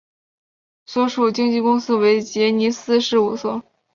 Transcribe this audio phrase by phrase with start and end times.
[0.87, 3.61] 所属经纪公司为杰尼斯事务所。